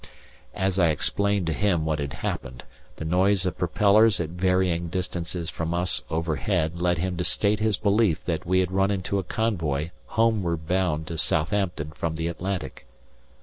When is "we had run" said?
8.43-8.89